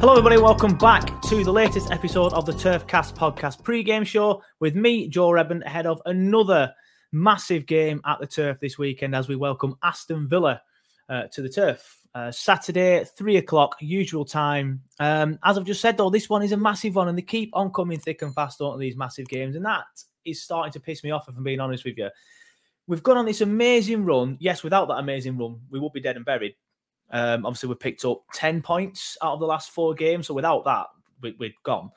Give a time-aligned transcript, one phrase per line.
[0.00, 0.38] Hello, everybody.
[0.38, 5.30] Welcome back to the latest episode of the Turfcast podcast pre-game show with me, Joe
[5.30, 6.72] Redmond, ahead of another
[7.12, 10.62] massive game at the Turf this weekend as we welcome Aston Villa
[11.10, 11.98] uh, to the Turf.
[12.14, 14.80] Uh, Saturday, three o'clock, usual time.
[14.98, 17.50] Um, as I've just said, though, this one is a massive one, and they keep
[17.52, 19.54] on coming thick and fast, don't these massive games?
[19.54, 19.84] And that
[20.24, 22.08] is starting to piss me off, if I'm being honest with you.
[22.86, 24.38] We've gone on this amazing run.
[24.40, 26.54] Yes, without that amazing run, we would be dead and buried.
[27.10, 30.26] Um, obviously, we picked up 10 points out of the last four games.
[30.26, 30.86] So without that,
[31.22, 31.90] we, we'd gone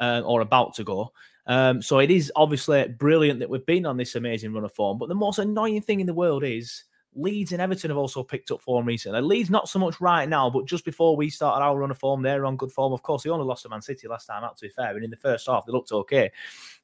[0.00, 1.12] uh, or about to go.
[1.46, 4.98] Um, so it is obviously brilliant that we've been on this amazing run of form.
[4.98, 6.84] But the most annoying thing in the world is
[7.14, 9.20] Leeds and Everton have also picked up form recently.
[9.20, 12.22] Leeds not so much right now, but just before we started our run of form,
[12.22, 12.92] they're on good form.
[12.92, 14.94] Of course, they only lost to Man City last time out, to be fair.
[14.94, 16.30] And in the first half, they looked okay.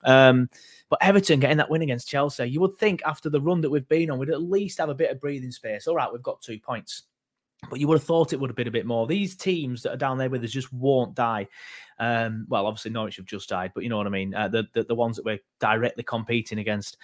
[0.02, 0.50] Um,
[0.88, 3.88] but Everton getting that win against Chelsea, you would think after the run that we've
[3.88, 5.86] been on, we'd at least have a bit of breathing space.
[5.86, 7.04] All right, we've got two points
[7.70, 9.06] but you would have thought it would have been a bit more.
[9.06, 11.48] These teams that are down there with us just won't die.
[11.98, 14.34] Um, well, obviously Norwich have just died, but you know what I mean.
[14.34, 16.98] Uh, the, the the ones that we're directly competing against,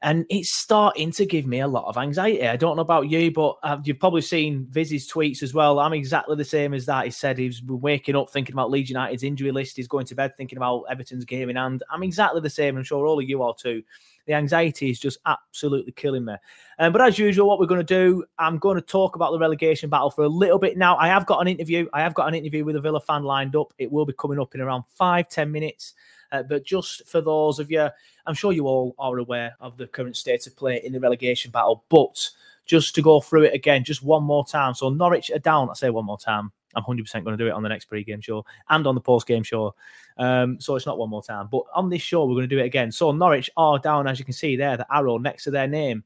[0.00, 2.46] and it's starting to give me a lot of anxiety.
[2.46, 5.80] I don't know about you, but uh, you've probably seen Viz's tweets as well.
[5.80, 7.04] I'm exactly the same as that.
[7.04, 9.76] He said he's waking up thinking about Leeds United's injury list.
[9.76, 11.82] He's going to bed thinking about Everton's game in hand.
[11.90, 12.76] I'm exactly the same.
[12.76, 13.82] I'm sure all of you are too.
[14.26, 16.34] The anxiety is just absolutely killing me.
[16.78, 19.38] Um, but as usual, what we're going to do, I'm going to talk about the
[19.38, 20.96] relegation battle for a little bit now.
[20.96, 21.88] I have got an interview.
[21.92, 23.72] I have got an interview with a Villa fan lined up.
[23.78, 25.94] It will be coming up in around five, ten minutes.
[26.30, 27.88] Uh, but just for those of you,
[28.26, 31.50] I'm sure you all are aware of the current state of play in the relegation
[31.50, 31.84] battle.
[31.88, 32.30] But
[32.64, 34.74] just to go through it again, just one more time.
[34.74, 35.68] So Norwich are down.
[35.68, 36.52] I say one more time.
[36.74, 39.42] I'm 100% going to do it on the next pre-game show and on the post-game
[39.42, 39.74] show.
[40.16, 41.48] Um, so it's not one more time.
[41.50, 42.92] But on this show, we're going to do it again.
[42.92, 46.04] So Norwich are down, as you can see there, the arrow next to their name.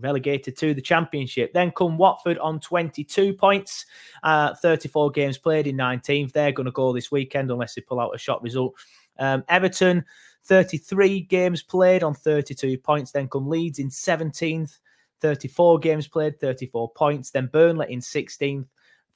[0.00, 1.52] Relegated to the championship.
[1.52, 3.84] Then come Watford on 22 points,
[4.22, 6.30] uh, 34 games played in 19th.
[6.30, 8.74] They're going to go this weekend unless they pull out a shot result.
[9.18, 10.04] Um, Everton,
[10.44, 13.10] 33 games played on 32 points.
[13.12, 14.78] Then come Leeds in 17th,
[15.20, 17.30] 34 games played, 34 points.
[17.30, 18.66] Then Burnley in 16th,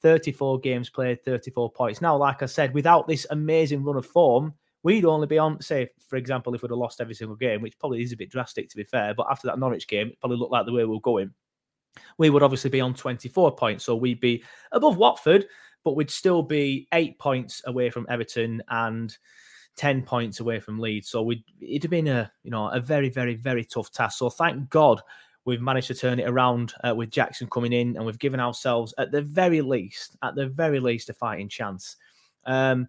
[0.03, 2.01] 34 games played, 34 points.
[2.01, 4.53] Now, like I said, without this amazing run of form,
[4.83, 7.79] we'd only be on, say, for example, if we'd have lost every single game, which
[7.79, 10.37] probably is a bit drastic to be fair, but after that Norwich game, it probably
[10.37, 11.31] looked like the way we are going.
[12.17, 13.85] We would obviously be on 24 points.
[13.85, 15.45] So we'd be above Watford,
[15.85, 19.15] but we'd still be eight points away from Everton and
[19.77, 21.09] 10 points away from Leeds.
[21.09, 24.17] So we'd, it'd have been a, you know, a very, very, very tough task.
[24.17, 25.01] So thank God
[25.45, 28.93] we've managed to turn it around uh, with Jackson coming in, and we've given ourselves,
[28.97, 31.97] at the very least, at the very least, a fighting chance.
[32.45, 32.87] Um,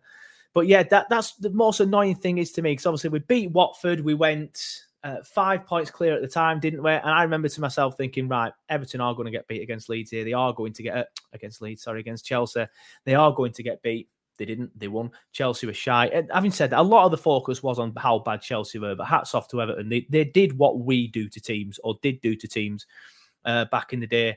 [0.53, 3.51] but yeah, that that's the most annoying thing is to me because obviously we beat
[3.51, 6.91] Watford, we went uh, five points clear at the time, didn't we?
[6.91, 10.11] And I remember to myself thinking, right, Everton are going to get beat against Leeds
[10.11, 10.25] here.
[10.25, 12.67] They are going to get uh, against Leeds, sorry, against Chelsea.
[13.05, 14.09] They are going to get beat.
[14.39, 14.79] They didn't.
[14.79, 15.11] They won.
[15.33, 16.07] Chelsea were shy.
[16.07, 18.95] And having said that, a lot of the focus was on how bad Chelsea were.
[18.95, 19.89] But hats off to Everton.
[19.89, 22.87] They they did what we do to teams, or did do to teams,
[23.45, 24.37] uh, back in the day,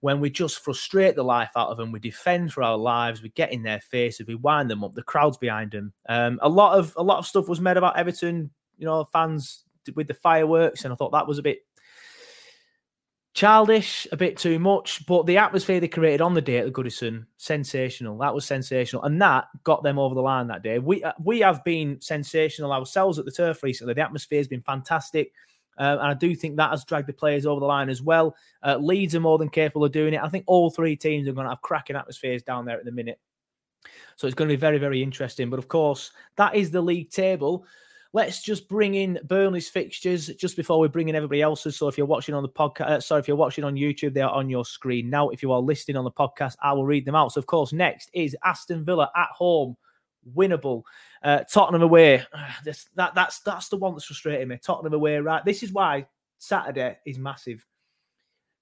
[0.00, 1.92] when we just frustrate the life out of them.
[1.92, 3.22] We defend for our lives.
[3.22, 4.26] We get in their faces.
[4.26, 4.94] We wind them up.
[4.94, 5.92] The crowd's behind them.
[6.08, 8.50] Um, a lot of a lot of stuff was made about Everton.
[8.76, 11.60] You know, fans with the fireworks, and I thought that was a bit
[13.34, 16.72] childish, a bit too much, but the atmosphere they created on the day at the
[16.72, 18.18] Goodison, sensational.
[18.18, 20.78] That was sensational, and that got them over the line that day.
[20.78, 23.94] We uh, we have been sensational ourselves at the turf recently.
[23.94, 25.32] The atmosphere has been fantastic.
[25.78, 28.34] Uh, and I do think that has dragged the players over the line as well.
[28.64, 30.20] Uh, Leeds are more than capable of doing it.
[30.20, 32.90] I think all three teams are going to have cracking atmospheres down there at the
[32.90, 33.20] minute.
[34.16, 35.50] So it's going to be very, very interesting.
[35.50, 37.64] But of course, that is the league table
[38.12, 41.76] let's just bring in Burnley's fixtures just before we bring in everybody else's.
[41.76, 44.22] So if you're watching on the podcast, uh, sorry, if you're watching on YouTube, they
[44.22, 45.28] are on your screen now.
[45.28, 47.32] If you are listening on the podcast, I will read them out.
[47.32, 49.76] So of course, next is Aston Villa at home,
[50.34, 50.82] winnable.
[51.22, 52.24] Uh, Tottenham away.
[52.64, 54.58] This, that that's that's the one that's frustrating me.
[54.62, 55.44] Tottenham away, right?
[55.44, 56.06] This is why
[56.38, 57.64] Saturday is massive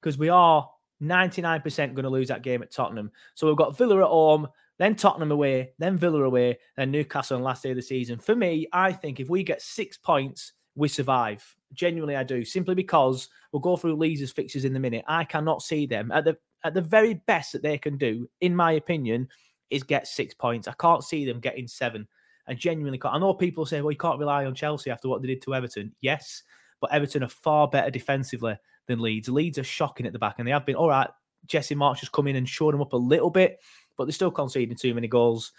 [0.01, 0.69] because we are
[1.03, 3.11] 99% going to lose that game at Tottenham.
[3.35, 4.49] So we've got Villa at home,
[4.79, 8.19] then Tottenham away, then Villa away, then Newcastle on last day of the season.
[8.19, 11.45] For me, I think if we get six points, we survive.
[11.73, 12.45] Genuinely, I do.
[12.45, 15.05] Simply because we'll go through Leeds' fixtures in the minute.
[15.09, 18.55] I cannot see them at the at the very best that they can do, in
[18.55, 19.29] my opinion,
[19.71, 20.67] is get six points.
[20.67, 22.09] I can't see them getting seven.
[22.49, 23.15] I genuinely can't.
[23.15, 25.55] I know people say, well, you can't rely on Chelsea after what they did to
[25.55, 25.95] Everton.
[26.01, 26.43] Yes,
[26.81, 28.57] but Everton are far better defensively
[28.87, 29.29] than Leeds.
[29.29, 31.11] Leeds are shocking at the back, and they have been all right.
[31.47, 33.61] Jesse Marsch has come in and showed them up a little bit,
[33.97, 35.53] but they're still conceding too many goals.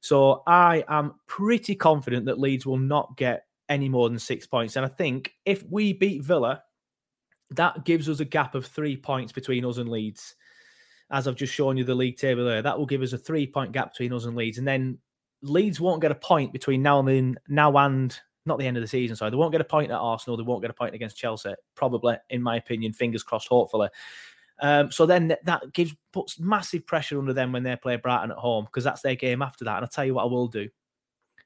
[0.00, 4.76] So I am pretty confident that Leeds will not get any more than six points.
[4.76, 6.62] And I think if we beat Villa,
[7.50, 10.34] that gives us a gap of three points between us and Leeds.
[11.10, 13.46] As I've just shown you the league table there, that will give us a three
[13.46, 14.58] point gap between us and Leeds.
[14.58, 14.98] And then
[15.42, 18.82] Leeds won't get a point between now and then, now and not the end of
[18.82, 19.16] the season.
[19.16, 20.36] Sorry, they won't get a point at Arsenal.
[20.36, 21.54] They won't get a point against Chelsea.
[21.74, 23.48] Probably, in my opinion, fingers crossed.
[23.48, 23.88] Hopefully,
[24.60, 28.36] um, so then that gives puts massive pressure under them when they play Brighton at
[28.36, 29.76] home because that's their game after that.
[29.76, 30.68] And I'll tell you what I will do.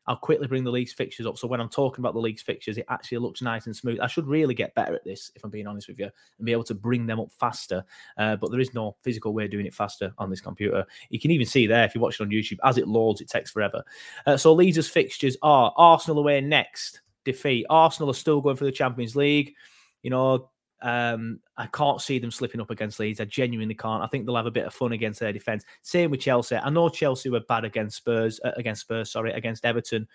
[0.06, 1.38] I'll quickly bring the league's fixtures up.
[1.38, 4.00] So when I'm talking about the league's fixtures, it actually looks nice and smooth.
[4.00, 6.52] I should really get better at this, if I'm being honest with you, and be
[6.52, 7.82] able to bring them up faster.
[8.19, 10.84] Uh, but there is no physical way of doing it faster on this computer.
[11.08, 13.28] You can even see there if you watch it on YouTube, as it loads, it
[13.28, 13.82] takes forever.
[14.26, 17.64] Uh, so Leeds' fixtures are Arsenal away next, defeat.
[17.70, 19.55] Arsenal are still going for the Champions League.
[20.02, 20.50] You know,
[20.82, 23.20] um, I can't see them slipping up against Leeds.
[23.20, 24.02] I genuinely can't.
[24.02, 25.64] I think they'll have a bit of fun against their defence.
[25.82, 26.56] Same with Chelsea.
[26.56, 30.06] I know Chelsea were bad against Spurs, uh, against Spurs, sorry, against Everton.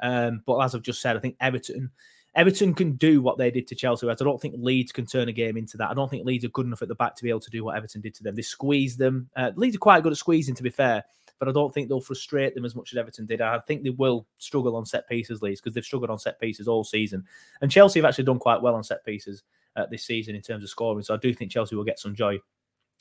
[0.00, 1.90] Um, but as I've just said, I think Everton,
[2.34, 4.08] Everton can do what they did to Chelsea.
[4.08, 5.90] I don't think Leeds can turn a game into that.
[5.90, 7.64] I don't think Leeds are good enough at the back to be able to do
[7.64, 8.34] what Everton did to them.
[8.34, 9.30] They squeezed them.
[9.36, 11.04] Uh, Leeds are quite good at squeezing, to be fair,
[11.38, 13.40] but I don't think they'll frustrate them as much as Everton did.
[13.40, 16.68] I think they will struggle on set pieces, Leeds, because they've struggled on set pieces
[16.68, 17.24] all season.
[17.60, 19.42] And Chelsea have actually done quite well on set pieces
[19.76, 21.02] uh, this season in terms of scoring.
[21.02, 22.38] So I do think Chelsea will get some joy.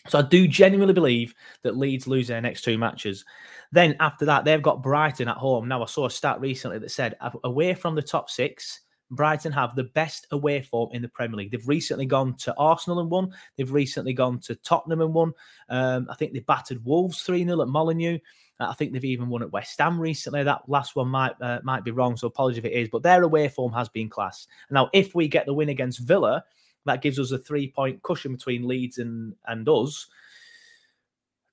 [0.07, 3.23] So I do genuinely believe that Leeds lose their next two matches.
[3.71, 5.67] Then after that, they've got Brighton at home.
[5.67, 8.81] Now I saw a stat recently that said away from the top six,
[9.11, 11.51] Brighton have the best away form in the Premier League.
[11.51, 13.31] They've recently gone to Arsenal and won.
[13.57, 15.33] They've recently gone to Tottenham and won.
[15.69, 18.19] Um, I think they battered Wolves 3 0 at Molineux.
[18.59, 20.43] Uh, I think they've even won at West Ham recently.
[20.43, 22.89] That last one might uh, might be wrong, so apologies if it is.
[22.89, 24.47] But their away form has been class.
[24.69, 26.43] Now, if we get the win against Villa,
[26.85, 30.07] that gives us a three point cushion between Leeds and, and us.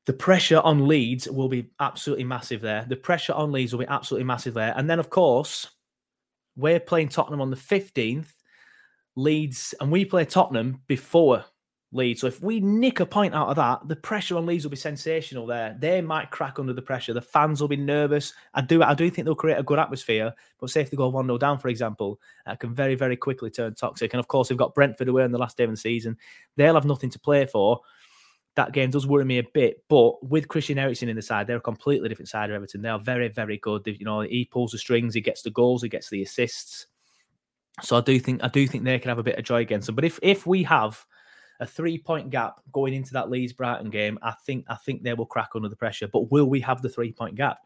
[0.06, 2.86] The pressure on Leeds will be absolutely massive there.
[2.88, 4.72] The pressure on Leeds will be absolutely massive there.
[4.76, 5.68] And then, of course,
[6.56, 8.32] we're playing Tottenham on the 15th.
[9.16, 11.44] Leeds, and we play Tottenham before
[11.90, 12.20] Leeds.
[12.20, 14.76] So if we nick a point out of that, the pressure on Leeds will be
[14.76, 15.74] sensational there.
[15.78, 17.14] They might crack under the pressure.
[17.14, 18.34] The fans will be nervous.
[18.52, 20.34] I do I do think they'll create a good atmosphere.
[20.60, 23.50] But say if they go 1 0 down, for example, that can very, very quickly
[23.50, 24.12] turn toxic.
[24.12, 26.16] And of course, they've got Brentford away in the last day of the season.
[26.56, 27.80] They'll have nothing to play for.
[28.56, 31.58] That game does worry me a bit, but with Christian Eriksen in the side, they're
[31.58, 32.82] a completely different side of Everton.
[32.82, 33.84] They are very, very good.
[33.84, 36.88] They, you know, he pulls the strings, he gets the goals, he gets the assists.
[37.82, 39.86] So I do think I do think they can have a bit of joy against
[39.86, 39.94] them.
[39.94, 41.06] But if if we have
[41.60, 45.14] a three point gap going into that Leeds Brighton game, I think I think they
[45.14, 46.08] will crack under the pressure.
[46.08, 47.58] But will we have the three point gap?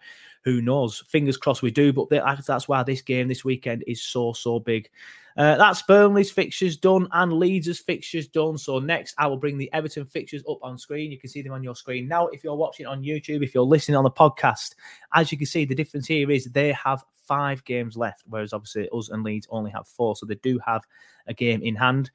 [0.44, 1.04] Who knows?
[1.08, 1.92] Fingers crossed we do.
[1.92, 4.88] But that's why this game this weekend is so so big.
[5.37, 8.58] Uh, that's Burnley's fixtures done and Leeds' fixtures done.
[8.58, 11.11] So next, I will bring the Everton fixtures up on screen.
[11.11, 12.26] You can see them on your screen now.
[12.28, 14.75] If you're watching on YouTube, if you're listening on the podcast,
[15.14, 18.88] as you can see, the difference here is they have five games left, whereas obviously
[18.92, 20.16] us and Leeds only have four.
[20.16, 20.82] So they do have
[21.26, 22.11] a game in hand.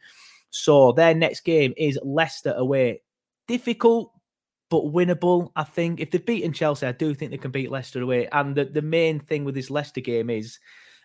[0.49, 3.01] So their next game is Leicester away.
[3.47, 4.11] Difficult,
[4.69, 5.51] but winnable.
[5.55, 8.27] I think if they've beaten Chelsea, I do think they can beat Leicester away.
[8.31, 10.59] And the, the main thing with this Leicester game is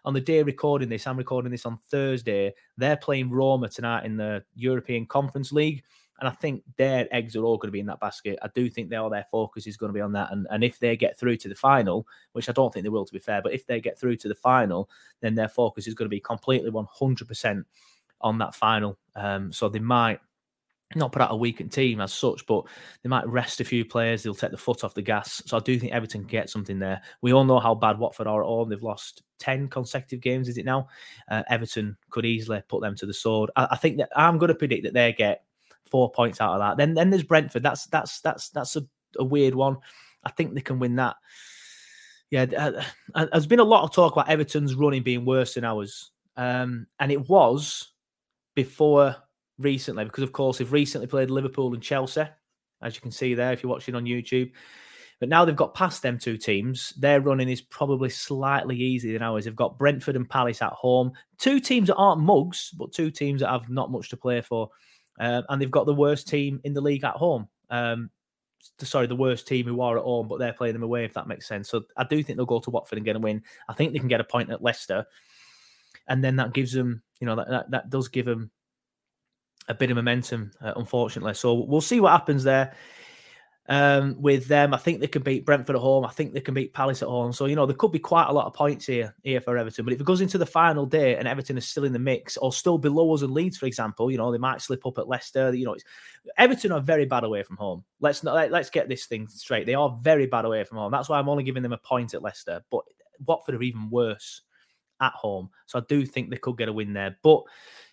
[0.05, 2.55] on the day recording this, I'm recording this on Thursday.
[2.77, 5.85] They're playing Roma tonight in the European Conference League.
[6.19, 8.39] And I think their eggs are all going to be in that basket.
[8.43, 10.31] I do think all their focus is going to be on that.
[10.31, 13.05] And, and if they get through to the final, which I don't think they will,
[13.05, 14.89] to be fair, but if they get through to the final,
[15.21, 17.65] then their focus is going to be completely 100%
[18.23, 18.99] on that final.
[19.15, 20.21] Um, so they might
[20.95, 22.65] not put out a weakened team as such, but
[23.03, 24.23] they might rest a few players.
[24.23, 25.43] They'll take the foot off the gas.
[25.47, 27.01] So I do think Everton can get something there.
[27.23, 28.69] We all know how bad Watford are at home.
[28.69, 30.89] They've lost 10 consecutive games, is it now?
[31.31, 33.51] Uh, Everton could easily put them to the sword.
[33.57, 35.45] I, I think that I'm going to predict that they get
[35.91, 36.77] four points out of that.
[36.77, 37.63] Then then there's Brentford.
[37.63, 38.83] That's that's that's that's a,
[39.19, 39.77] a weird one.
[40.25, 41.17] I think they can win that.
[42.31, 42.83] Yeah, uh,
[43.15, 46.11] uh, there's been a lot of talk about Everton's running being worse than ours.
[46.37, 47.93] Um, and it was
[48.55, 49.17] before
[49.59, 52.25] recently, because of course they've recently played Liverpool and Chelsea,
[52.83, 54.53] as you can see there if you're watching on YouTube.
[55.21, 56.93] But now they've got past them two teams.
[56.99, 59.45] Their running is probably slightly easier than ours.
[59.45, 61.13] They've got Brentford and Palace at home.
[61.39, 64.71] Two teams that aren't mugs, but two teams that have not much to play for.
[65.21, 67.47] Um, and they've got the worst team in the league at home.
[67.71, 68.11] Um,
[68.79, 71.29] sorry, the worst team who are at home, but they're playing them away, if that
[71.29, 71.69] makes sense.
[71.69, 73.45] So I do think they'll go to Watford and get a win.
[73.69, 75.07] I think they can get a point at Leicester.
[76.09, 78.51] And then that gives them, you know, that, that, that does give them
[79.69, 81.35] a bit of momentum, uh, unfortunately.
[81.35, 82.75] So we'll see what happens there
[83.69, 84.75] um, with them.
[84.75, 86.05] I think they can beat Brentford at home.
[86.05, 87.33] I think they can beat Palace at home.
[87.33, 89.85] So, you know, there could be quite a lot of points here, here for Everton.
[89.85, 92.37] But if it goes into the final day and Everton is still in the mix
[92.37, 95.07] or still below us in Leeds, for example, you know, they might slip up at
[95.07, 95.55] Leicester.
[95.55, 95.77] You know,
[96.39, 97.85] Everton are very bad away from home.
[98.01, 99.67] Let's not, let's get this thing straight.
[99.67, 100.91] They are very bad away from home.
[100.91, 102.65] That's why I'm only giving them a point at Leicester.
[102.69, 102.83] But
[103.25, 104.43] Watford are even worse
[105.03, 105.51] at home.
[105.67, 107.19] So I do think they could get a win there.
[107.23, 107.43] But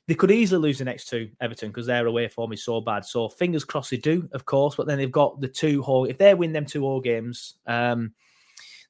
[0.07, 3.03] they could easily lose the next two, Everton, because their away form is so bad.
[3.03, 4.75] So fingers crossed they do, of course.
[4.75, 6.05] But then they've got the two whole.
[6.05, 8.13] If they win them two all games, um,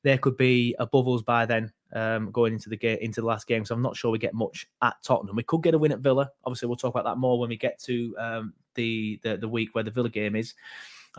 [0.03, 3.47] they could be above us by then, um, going into the game into the last
[3.47, 3.65] game.
[3.65, 5.35] So I'm not sure we get much at Tottenham.
[5.35, 6.29] We could get a win at Villa.
[6.45, 9.73] Obviously, we'll talk about that more when we get to um, the, the the week
[9.73, 10.53] where the Villa game is.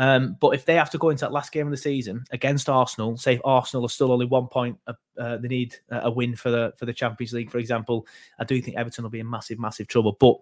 [0.01, 2.71] Um, but if they have to go into that last game of the season against
[2.71, 6.35] Arsenal, say if Arsenal are still only one point, uh, uh, they need a win
[6.35, 8.07] for the for the Champions League, for example.
[8.39, 10.17] I do think Everton will be in massive, massive trouble.
[10.19, 10.37] But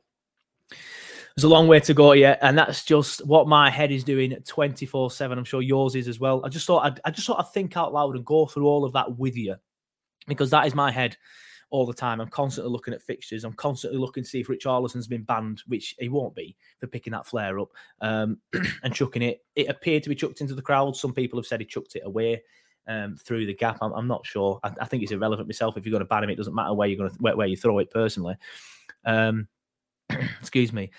[1.34, 4.30] there's a long way to go yet, and that's just what my head is doing
[4.46, 5.38] 24 seven.
[5.38, 6.40] I'm sure yours is as well.
[6.44, 8.84] I just thought I'd, I just sort of think out loud and go through all
[8.84, 9.56] of that with you
[10.28, 11.16] because that is my head
[11.70, 12.20] all the time.
[12.20, 13.44] I'm constantly looking at fixtures.
[13.44, 17.12] I'm constantly looking to see if Richarlison's been banned, which he won't be for picking
[17.12, 17.68] that flare up
[18.00, 18.38] um,
[18.82, 19.44] and chucking it.
[19.54, 20.96] It appeared to be chucked into the crowd.
[20.96, 22.42] Some people have said he chucked it away.
[22.86, 24.60] Um, through the gap, I'm, I'm not sure.
[24.64, 25.76] I, I, think it's irrelevant myself.
[25.76, 27.46] If you're going to ban him, it doesn't matter where you're going to where, where
[27.46, 27.90] you throw it.
[27.90, 28.36] Personally,
[29.04, 29.46] um,
[30.40, 30.90] excuse me.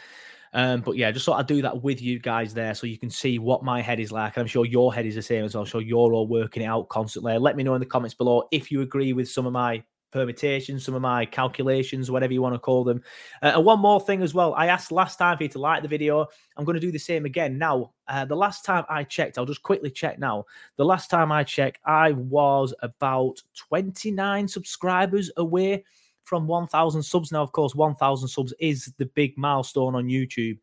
[0.54, 3.10] Um, but yeah, just thought I'd do that with you guys there so you can
[3.10, 4.38] see what my head is like.
[4.38, 5.64] I'm sure your head is the same as well.
[5.64, 7.38] I'm sure you're all working it out constantly.
[7.38, 10.86] Let me know in the comments below if you agree with some of my permutations,
[10.86, 13.02] some of my calculations, whatever you want to call them.
[13.42, 14.54] Uh, and one more thing as well.
[14.56, 16.28] I asked last time for you to like the video.
[16.58, 17.58] I'm going to do the same again.
[17.58, 20.46] Now, uh, the last time I checked, I'll just quickly check now.
[20.78, 25.84] The last time I checked, I was about 29 subscribers away
[26.24, 27.32] from 1,000 subs.
[27.32, 30.58] Now, of course, 1,000 subs is the big milestone on YouTube.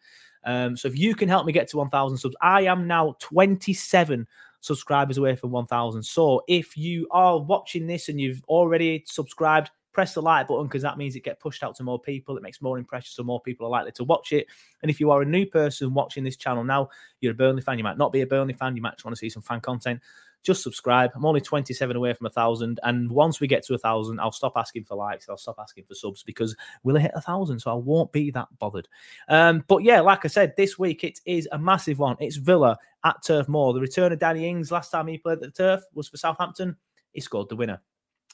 [0.45, 4.27] Um, so if you can help me get to 1,000 subs, I am now 27
[4.67, 6.03] subscribers away from 1,000.
[6.03, 10.83] So if you are watching this and you've already subscribed, press the like button because
[10.83, 12.37] that means it gets pushed out to more people.
[12.37, 14.47] It makes more impressions, so more people are likely to watch it.
[14.83, 17.79] And if you are a new person watching this channel now, you're a Burnley fan,
[17.79, 19.61] you might not be a Burnley fan, you might just want to see some fan
[19.63, 20.01] content
[20.47, 21.11] just subscribe.
[21.17, 22.79] I'm only 27 away from a thousand.
[22.85, 25.29] And once we get to a thousand, I'll stop asking for likes.
[25.29, 27.59] I'll stop asking for subs because we'll hit a thousand.
[27.59, 28.87] So I won't be that bothered.
[29.29, 32.17] Um, but yeah, like I said, this week it is a massive one.
[32.21, 33.75] It's Villa at Turf Moor.
[33.75, 36.77] The return of Danny Ings last time he played at the Turf was for Southampton.
[37.11, 37.83] He scored the winner.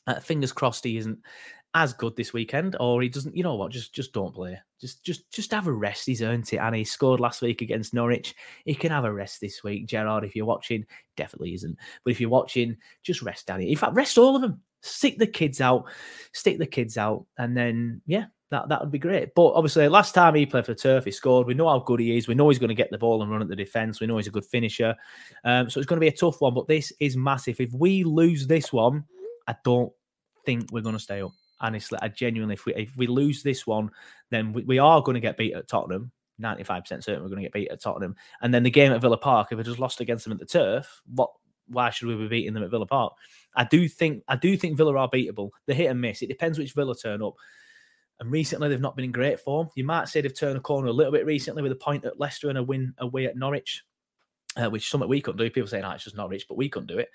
[0.07, 1.19] Uh, fingers crossed he isn't
[1.75, 3.37] as good this weekend, or he doesn't.
[3.37, 3.73] You know what?
[3.73, 4.59] Just just don't play.
[4.81, 6.07] Just just just have a rest.
[6.07, 8.35] He's earned it, and he scored last week against Norwich.
[8.65, 9.87] He can have a rest this week.
[9.87, 10.85] Gerrard, if you're watching,
[11.17, 11.77] definitely isn't.
[12.05, 13.71] But if you're watching, just rest Danny.
[13.71, 14.61] In fact, rest all of them.
[14.83, 15.85] Stick the kids out.
[16.33, 19.35] Stick the kids out, and then yeah, that that would be great.
[19.35, 21.47] But obviously, last time he played for Turf, he scored.
[21.47, 22.29] We know how good he is.
[22.29, 23.99] We know he's going to get the ball and run at the defense.
[23.99, 24.95] We know he's a good finisher.
[25.45, 26.53] Um, so it's going to be a tough one.
[26.53, 27.61] But this is massive.
[27.61, 29.05] If we lose this one,
[29.49, 29.93] I don't
[30.45, 33.67] think we're going to stay up honestly, I genuinely, if we if we lose this
[33.67, 33.91] one,
[34.31, 36.13] then we, we are going to get beat at Tottenham.
[36.41, 38.17] 95% certain we're going to get beat at Tottenham.
[38.41, 40.47] And then the game at Villa Park, if we just lost against them at the
[40.47, 41.31] turf, what
[41.69, 43.15] why should we be beating them at Villa Park?
[43.55, 45.51] I do think I do think Villa are beatable.
[45.67, 46.21] They hit and miss.
[46.21, 47.35] It depends which Villa turn up.
[48.21, 49.69] And recently they've not been in great form.
[49.75, 52.21] You might say they've turned a corner a little bit recently with a point at
[52.21, 53.83] Leicester and a win away at Norwich.
[54.57, 55.51] uh, which something we couldn't do.
[55.51, 57.09] People saying, oh, it's just Norwich, but we couldn't do it.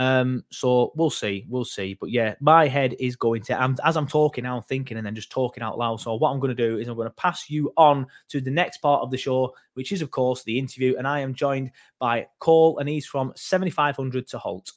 [0.00, 1.92] Um, so we'll see, we'll see.
[1.92, 3.60] But yeah, my head is going to.
[3.60, 6.00] I'm, as I'm talking I'm thinking, and then just talking out loud.
[6.00, 8.50] So what I'm going to do is I'm going to pass you on to the
[8.50, 11.72] next part of the show, which is of course the interview, and I am joined
[11.98, 14.72] by Cole, and he's from 7500 to Holte.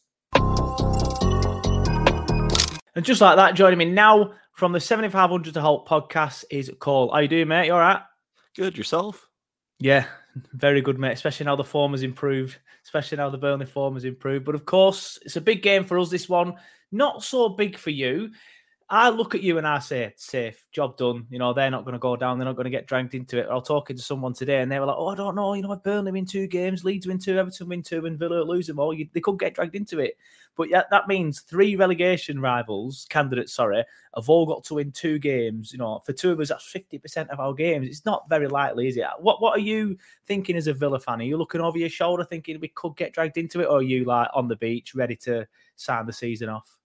[2.94, 7.14] And just like that, joining me now from the 7500 to Holte podcast is Cole.
[7.14, 7.68] How you doing, mate?
[7.68, 8.02] You all right?
[8.58, 8.78] Good.
[8.78, 9.30] Yourself?
[9.80, 10.06] Yeah,
[10.54, 11.14] very good, mate.
[11.14, 12.58] Especially now the form has improved.
[12.84, 14.46] Especially now the Burnley form has improved.
[14.46, 16.10] But of course, it's a big game for us.
[16.10, 16.56] This one,
[16.92, 18.32] not so big for you.
[18.90, 21.26] I look at you and I say, safe, job done.
[21.30, 22.38] You know, they're not going to go down.
[22.38, 23.48] They're not going to get dragged into it.
[23.50, 25.54] I was talking to someone today and they were like, oh, I don't know.
[25.54, 28.68] You know, Burnley win two games, Leeds win two, Everton win two, and Villa lose
[28.68, 28.94] them all.
[28.94, 30.18] You, they could get dragged into it.
[30.56, 33.84] But yeah, that means three relegation rivals, candidates, sorry,
[34.16, 35.72] have all got to win two games.
[35.72, 37.88] You know, for two of us, that's 50% of our games.
[37.88, 39.06] It's not very likely, is it?
[39.20, 39.98] What What are you
[40.28, 41.22] thinking as a Villa fan?
[41.22, 43.66] Are you looking over your shoulder thinking we could get dragged into it?
[43.66, 45.48] Or are you like on the beach ready to
[45.78, 46.78] sign the season off?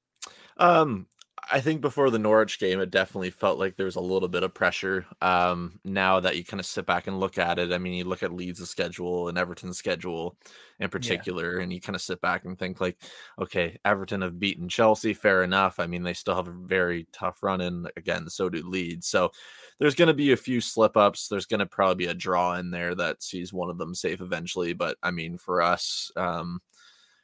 [0.56, 1.06] Um,
[1.50, 4.42] I think before the Norwich game, it definitely felt like there was a little bit
[4.42, 5.06] of pressure.
[5.22, 8.04] Um, now that you kind of sit back and look at it, I mean, you
[8.04, 10.36] look at Leeds' schedule and Everton's schedule
[10.78, 11.62] in particular, yeah.
[11.62, 12.98] and you kind of sit back and think, like,
[13.40, 15.80] okay, Everton have beaten Chelsea, fair enough.
[15.80, 17.86] I mean, they still have a very tough run in.
[17.96, 19.06] Again, so do Leeds.
[19.06, 19.30] So
[19.78, 21.28] there's going to be a few slip ups.
[21.28, 24.20] There's going to probably be a draw in there that sees one of them safe
[24.20, 24.74] eventually.
[24.74, 26.60] But I mean, for us, um,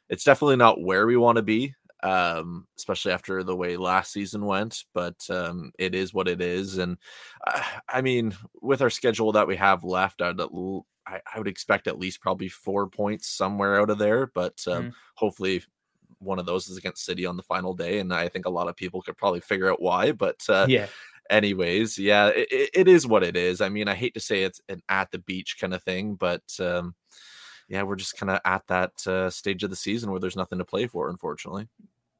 [0.09, 4.45] it's definitely not where we want to be um, especially after the way last season
[4.45, 4.83] went.
[4.93, 6.97] But um, it is what it is, and
[7.45, 11.87] uh, I mean, with our schedule that we have left, I'd, I, I would expect
[11.87, 14.27] at least probably four points somewhere out of there.
[14.27, 14.93] But um, mm.
[15.15, 15.63] hopefully,
[16.19, 18.67] one of those is against City on the final day, and I think a lot
[18.67, 20.11] of people could probably figure out why.
[20.11, 20.87] But uh, yeah.
[21.27, 23.59] Anyways, yeah, it, it is what it is.
[23.59, 26.43] I mean, I hate to say it's an at the beach kind of thing, but
[26.59, 26.93] um,
[27.67, 30.59] yeah, we're just kind of at that uh, stage of the season where there's nothing
[30.59, 31.67] to play for, unfortunately.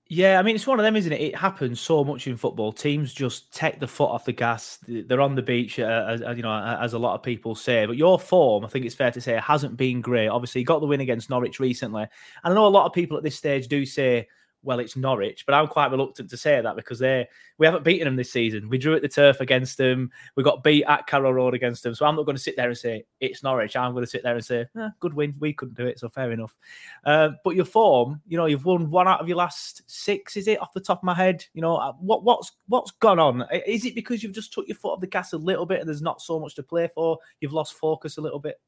[0.08, 1.20] Yeah, I mean it's one of them, isn't it?
[1.20, 2.72] It happens so much in football.
[2.72, 4.78] Teams just take the foot off the gas.
[4.88, 7.88] They're on the beach, uh, as, you know, as a lot of people say.
[7.88, 10.28] But your form, I think it's fair to say, hasn't been great.
[10.28, 12.10] Obviously, you got the win against Norwich recently, and
[12.44, 14.28] I know a lot of people at this stage do say,
[14.66, 18.06] well, it's Norwich, but I'm quite reluctant to say that because they we haven't beaten
[18.06, 18.68] them this season.
[18.68, 20.12] We drew at the turf against them.
[20.36, 21.94] We got beat at Carrow Road against them.
[21.96, 23.76] So I'm not going to sit there and say it's Norwich.
[23.76, 25.36] I'm going to sit there and say, eh, good win.
[25.40, 26.58] We couldn't do it, so fair enough.
[27.06, 30.36] Uh, but your form, you know, you've won one out of your last six.
[30.36, 31.46] Is it off the top of my head?
[31.54, 33.46] You know, uh, what what's what's gone on?
[33.68, 35.88] Is it because you've just took your foot off the gas a little bit and
[35.88, 37.20] there's not so much to play for?
[37.40, 38.60] You've lost focus a little bit.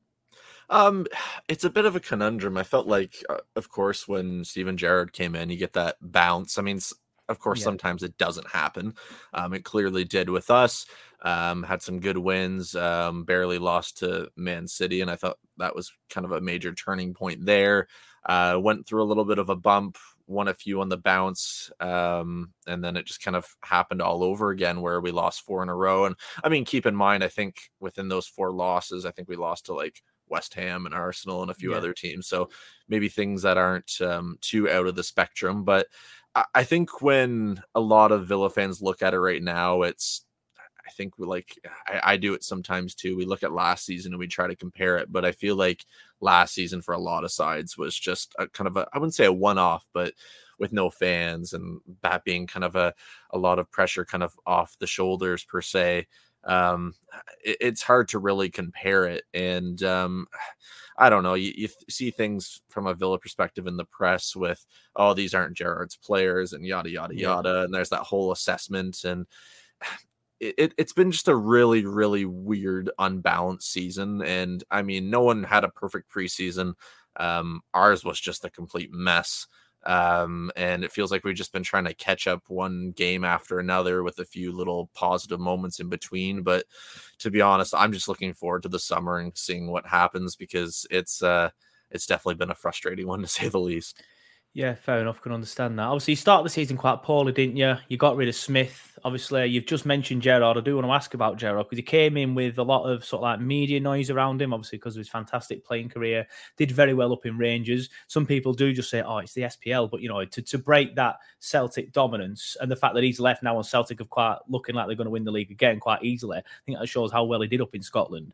[0.69, 1.05] Um,
[1.47, 2.57] it's a bit of a conundrum.
[2.57, 6.57] I felt like, uh, of course, when Steven Gerrard came in, you get that bounce.
[6.57, 6.79] I mean,
[7.29, 7.65] of course, yeah.
[7.65, 8.95] sometimes it doesn't happen.
[9.33, 10.85] Um, it clearly did with us.
[11.23, 12.75] Um, had some good wins.
[12.75, 16.73] Um, barely lost to Man City, and I thought that was kind of a major
[16.73, 17.87] turning point there.
[18.25, 21.71] Uh, went through a little bit of a bump, won a few on the bounce,
[21.79, 25.63] um, and then it just kind of happened all over again, where we lost four
[25.63, 26.05] in a row.
[26.05, 29.37] And I mean, keep in mind, I think within those four losses, I think we
[29.37, 31.77] lost to like West Ham and Arsenal and a few yeah.
[31.77, 32.27] other teams.
[32.27, 32.49] So
[32.87, 35.63] maybe things that aren't um, too out of the spectrum.
[35.63, 35.87] But
[36.35, 40.25] I, I, think when a lot of Villa fans look at it right now, it's
[40.87, 43.17] I think we like I, I do it sometimes too.
[43.17, 45.85] We look at last season and we try to compare it, but I feel like
[46.21, 49.15] last season for a lot of sides was just a kind of a I wouldn't
[49.15, 50.13] say a one off, but
[50.59, 52.93] with no fans and that being kind of a,
[53.31, 56.07] a lot of pressure kind of off the shoulders per se
[56.43, 56.93] um,
[57.43, 59.23] it, it's hard to really compare it.
[59.33, 60.27] And um,
[60.97, 64.65] I don't know, you, you see things from a Villa perspective in the press with,
[64.95, 67.35] oh, these aren't Gerrard's players and yada, yada, yeah.
[67.35, 67.63] yada.
[67.63, 69.03] And there's that whole assessment.
[69.03, 69.27] And
[70.39, 74.21] it, it's been just a really, really weird, unbalanced season.
[74.21, 76.73] And I mean, no one had a perfect preseason.
[77.15, 79.47] Um, ours was just a complete mess.
[79.87, 83.59] Um, and it feels like we've just been trying to catch up one game after
[83.59, 86.43] another with a few little positive moments in between.
[86.43, 86.65] But
[87.19, 90.85] to be honest, I'm just looking forward to the summer and seeing what happens because
[90.91, 91.51] it's uh,
[91.89, 94.03] it's definitely been a frustrating one to say the least.
[94.57, 95.21] Yeah, fair enough.
[95.21, 95.83] Can understand that.
[95.83, 97.75] Obviously, you started the season quite poorly, didn't you?
[97.89, 98.97] You got rid of Smith.
[99.03, 100.57] Obviously, you've just mentioned Gerrard.
[100.57, 103.05] I do want to ask about Gerrard because he came in with a lot of
[103.05, 106.25] sort of like media noise around him, obviously because of his fantastic playing career.
[106.57, 107.91] Did very well up in Rangers.
[108.07, 110.95] Some people do just say, "Oh, it's the SPL," but you know, to, to break
[110.95, 114.73] that Celtic dominance and the fact that he's left now and Celtic have quite looking
[114.73, 116.39] like they're going to win the league again quite easily.
[116.39, 118.33] I think that shows how well he did up in Scotland.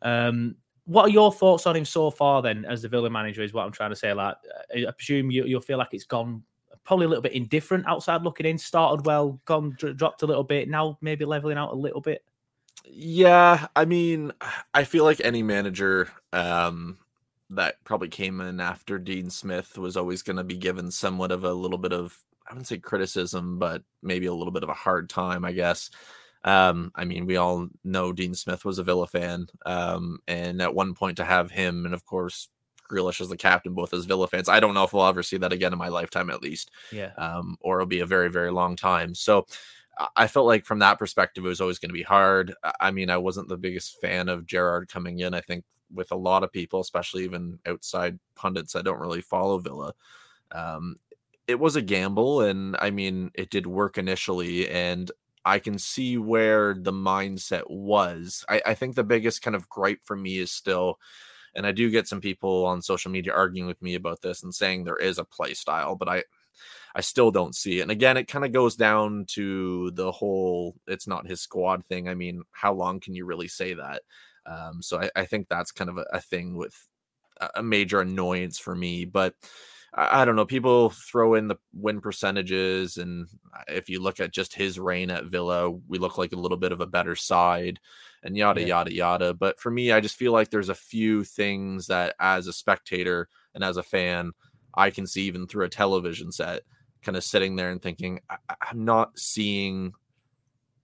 [0.00, 0.56] Um,
[0.90, 3.64] what are your thoughts on him so far then as the Villa manager is what
[3.64, 4.34] I'm trying to say like
[4.74, 6.42] I presume you, you'll feel like it's gone
[6.82, 10.68] probably a little bit indifferent outside looking in started well gone dropped a little bit
[10.68, 12.24] now maybe leveling out a little bit
[12.84, 14.32] yeah I mean
[14.74, 16.98] I feel like any manager um
[17.50, 21.44] that probably came in after Dean Smith was always going to be given somewhat of
[21.44, 24.74] a little bit of I wouldn't say criticism, but maybe a little bit of a
[24.74, 25.90] hard time, I guess.
[26.44, 30.74] Um, I mean, we all know Dean Smith was a Villa fan, um, and at
[30.74, 32.48] one point to have him and of course
[32.90, 34.48] Grealish as the captain, both as Villa fans.
[34.48, 36.70] I don't know if we'll ever see that again in my lifetime, at least.
[36.90, 37.12] Yeah.
[37.16, 39.14] Um, or it'll be a very, very long time.
[39.14, 39.46] So
[40.16, 42.54] I felt like from that perspective, it was always going to be hard.
[42.80, 45.34] I mean, I wasn't the biggest fan of Gerrard coming in.
[45.34, 49.58] I think with a lot of people, especially even outside pundits I don't really follow
[49.58, 49.92] Villa,
[50.52, 50.96] um,
[51.46, 52.42] it was a gamble.
[52.42, 54.68] And I mean, it did work initially.
[54.68, 55.10] And
[55.44, 58.44] I can see where the mindset was.
[58.48, 60.98] I, I think the biggest kind of gripe for me is still,
[61.54, 64.54] and I do get some people on social media arguing with me about this and
[64.54, 66.24] saying there is a play style, but I
[66.94, 67.82] I still don't see it.
[67.82, 72.08] And again, it kind of goes down to the whole it's not his squad thing.
[72.08, 74.02] I mean, how long can you really say that?
[74.46, 76.74] Um, so I, I, think that's kind of a, a thing with
[77.54, 79.04] a major annoyance for me.
[79.04, 79.34] But
[79.92, 80.46] I, don't know.
[80.46, 85.10] People throw in the win percentages, and uh, if you look at just his reign
[85.10, 87.80] at Villa, we look like a little bit of a better side,
[88.22, 88.66] and yada yeah.
[88.68, 89.34] yada yada.
[89.34, 93.28] But for me, I just feel like there's a few things that, as a spectator
[93.54, 94.32] and as a fan,
[94.74, 96.62] I can see even through a television set
[97.02, 99.92] kind of sitting there and thinking, I- I'm not seeing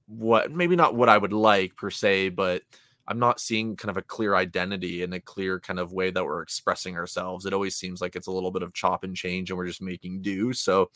[0.07, 2.63] what maybe not what I would like per se, but
[3.09, 6.25] I'm not seeing kind of a clear identity and a clear kind of way that
[6.25, 7.47] we're expressing ourselves.
[7.47, 9.83] It always seems like it's a little bit of chop and change and we're just
[9.83, 10.53] making do.
[10.53, 10.91] So,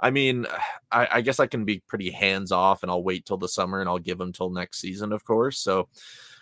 [0.00, 0.46] I mean,
[0.92, 3.80] I, I guess I can be pretty hands off and I'll wait till the summer
[3.80, 5.58] and I'll give them till next season, of course.
[5.58, 5.88] So,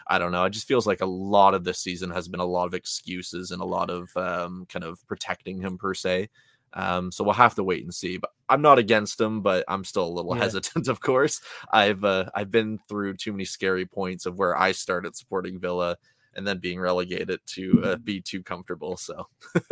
[0.06, 0.44] I don't know.
[0.44, 3.52] It just feels like a lot of this season has been a lot of excuses
[3.52, 6.30] and a lot of um, kind of protecting him per se.
[6.72, 8.16] Um, so we'll have to wait and see.
[8.16, 10.42] But I'm not against him, but I'm still a little yeah.
[10.42, 10.88] hesitant.
[10.88, 11.40] Of course,
[11.72, 15.96] I've uh, I've been through too many scary points of where I started supporting Villa
[16.36, 18.96] and then being relegated to uh, be too comfortable.
[18.96, 19.26] So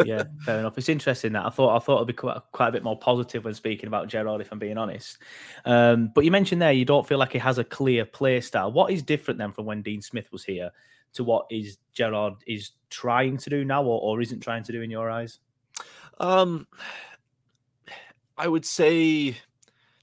[0.05, 0.77] yeah, fair enough.
[0.77, 3.45] It's interesting that I thought I thought it'd be quite, quite a bit more positive
[3.45, 5.19] when speaking about Gerrard, if I'm being honest.
[5.65, 8.73] Um, but you mentioned there you don't feel like he has a clear play style.
[8.73, 10.71] What is different then from when Dean Smith was here
[11.15, 14.83] to what is Gerrard is trying to do now or, or isn't trying to do
[14.83, 15.39] in your eyes?
[16.19, 16.67] Um,
[18.37, 19.37] I would say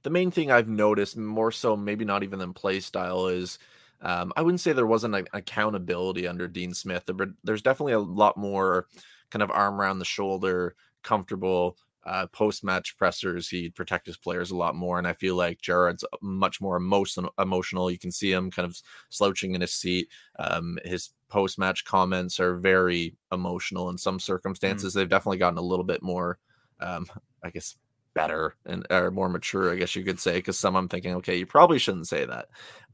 [0.03, 3.59] the main thing I've noticed more so, maybe not even than play style, is
[4.01, 7.99] um, I wouldn't say there wasn't an accountability under Dean Smith, but there's definitely a
[7.99, 8.87] lot more
[9.31, 11.77] kind of arm around the shoulder, comfortable.
[12.05, 14.99] Uh, post match pressers, he'd protect his players a lot more.
[14.99, 17.33] And I feel like Gerrard's much more emotional.
[17.39, 17.89] Emotional.
[17.89, 20.07] You can see him kind of slouching in his seat.
[20.37, 24.21] Um, his post match comments are very emotional in some mm.
[24.21, 24.93] circumstances.
[24.93, 24.95] Mm.
[24.95, 26.39] They've definitely gotten a little bit more,
[26.79, 27.07] um,
[27.43, 27.75] I guess,
[28.13, 30.35] better and or more mature, I guess you could say.
[30.35, 32.47] Because some I'm thinking, okay, you probably shouldn't say that.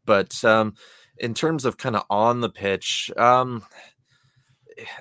[0.06, 0.76] But um,
[1.18, 3.64] in terms of kind of on the pitch, um,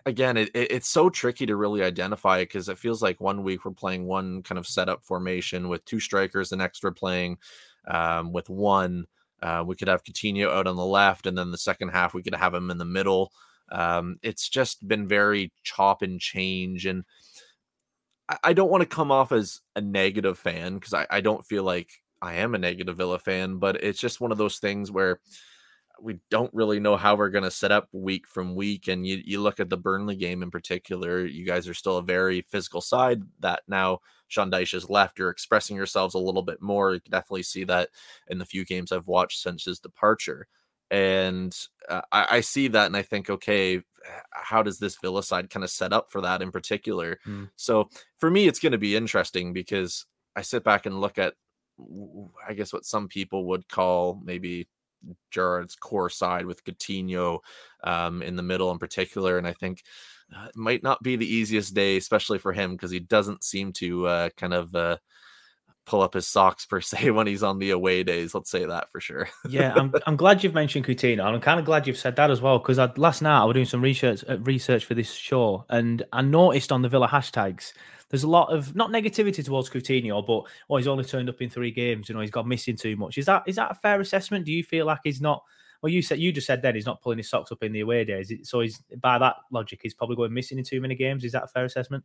[0.05, 3.65] again, it, it, it's so tricky to really identify because it feels like one week
[3.65, 7.39] we're playing one kind of setup formation with two strikers, and extra playing
[7.89, 9.07] um, with one.
[9.43, 12.23] Uh, we could have Coutinho out on the left, and then the second half we
[12.23, 13.33] could have him in the middle.
[13.73, 17.05] Um, it's just been very chop and change, and
[18.29, 21.45] I, I don't want to come off as a negative fan because I, I don't
[21.45, 21.91] feel like
[22.23, 25.21] I am a negative Villa fan, but it's just one of those things where
[26.03, 28.89] we don't really know how we're going to set up week from week.
[28.89, 32.03] And you, you look at the Burnley game in particular, you guys are still a
[32.03, 35.19] very physical side that now Sean Dyche has left.
[35.19, 36.95] You're expressing yourselves a little bit more.
[36.95, 37.91] You can definitely see that
[38.29, 40.47] in the few games I've watched since his departure.
[40.91, 41.57] And
[41.89, 43.81] uh, I, I, see that and I think, okay,
[44.33, 47.19] how does this Villa side kind of set up for that in particular?
[47.27, 47.51] Mm.
[47.57, 47.89] So
[48.19, 51.35] for me, it's going to be interesting because I sit back and look at,
[52.49, 54.69] I guess, what some people would call maybe
[55.31, 57.39] Gerrard's core side with Coutinho
[57.85, 59.39] um, in the middle in particular.
[59.39, 59.83] And I think
[60.35, 63.73] uh, it might not be the easiest day, especially for him, because he doesn't seem
[63.75, 64.97] to uh, kind of uh,
[65.87, 68.35] pull up his socks per se when he's on the away days.
[68.35, 69.29] Let's say that for sure.
[69.49, 72.31] yeah, I'm, I'm glad you've mentioned Coutinho, and I'm kind of glad you've said that
[72.31, 75.65] as well because last night I was doing some research uh, research for this show,
[75.69, 77.73] and I noticed on the Villa hashtags
[78.11, 81.49] there's a lot of not negativity towards Coutinho, but oh, he's only turned up in
[81.49, 82.09] three games.
[82.09, 83.17] You know, he's got missing too much.
[83.17, 84.45] Is that is that a fair assessment?
[84.45, 85.45] Do you feel like he's not?
[85.83, 87.81] Well, you said you just said then he's not pulling his socks up in the
[87.81, 88.33] away days.
[88.43, 91.25] So he's by that logic, he's probably going missing in too many games.
[91.25, 92.05] Is that a fair assessment?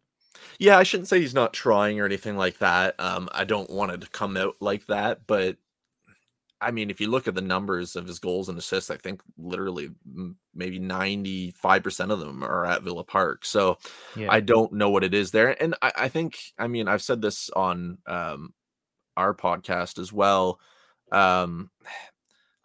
[0.59, 2.99] Yeah, I shouldn't say he's not trying or anything like that.
[2.99, 5.57] Um, I don't want it to come out like that, but
[6.61, 9.21] I mean, if you look at the numbers of his goals and assists, I think
[9.37, 9.89] literally
[10.53, 13.45] maybe 95% of them are at Villa Park.
[13.45, 13.77] So
[14.15, 14.27] yeah.
[14.31, 15.61] I don't know what it is there.
[15.61, 18.53] And I, I, think, I mean, I've said this on um,
[19.17, 20.59] our podcast as well.
[21.11, 21.69] Um,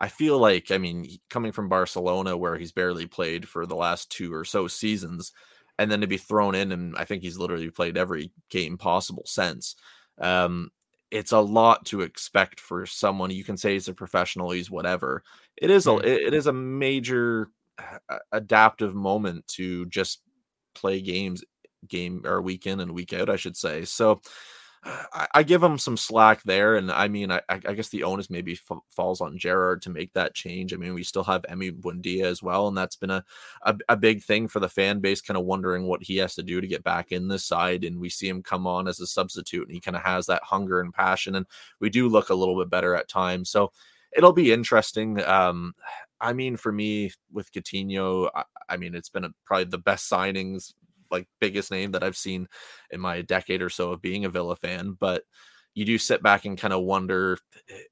[0.00, 4.10] I feel like, I mean, coming from Barcelona, where he's barely played for the last
[4.10, 5.32] two or so seasons,
[5.78, 9.24] and then to be thrown in, and I think he's literally played every game possible
[9.26, 9.76] since.
[10.18, 10.70] Um,
[11.10, 13.30] it's a lot to expect for someone.
[13.30, 15.22] You can say he's a professional, he's whatever.
[15.56, 16.04] It is a Mm.
[16.04, 17.50] it is a major
[18.08, 20.22] uh, adaptive moment to just
[20.74, 21.44] play games
[21.88, 23.84] game or week in and week out, I should say.
[23.84, 24.20] So
[24.82, 28.30] I, I give him some slack there, and I mean, I, I guess the onus
[28.30, 30.72] maybe f- falls on Gerrard to make that change.
[30.72, 33.24] I mean, we still have Emi Buendia as well, and that's been a,
[33.62, 36.42] a a big thing for the fan base, kind of wondering what he has to
[36.42, 37.84] do to get back in this side.
[37.84, 40.42] And we see him come on as a substitute, and he kind of has that
[40.42, 41.46] hunger and passion, and
[41.78, 43.50] we do look a little bit better at times.
[43.50, 43.72] So
[44.16, 45.22] it'll be interesting.
[45.24, 45.74] Um,
[46.20, 50.10] I mean, for me with Coutinho, I, I mean, it's been a, probably the best
[50.10, 50.72] signings
[51.10, 52.46] like biggest name that I've seen
[52.90, 54.96] in my decade or so of being a Villa fan.
[54.98, 55.24] But
[55.74, 57.38] you do sit back and kind of wonder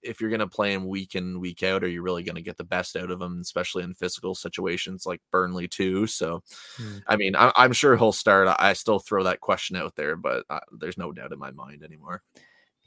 [0.02, 2.42] if you're going to play him week in week out, are you really going to
[2.42, 6.06] get the best out of him, especially in physical situations like Burnley too?
[6.06, 6.42] So,
[6.76, 6.98] Hmm.
[7.06, 8.48] I mean, I, I'm sure he'll start.
[8.58, 11.84] I still throw that question out there, but uh, there's no doubt in my mind
[11.84, 12.22] anymore.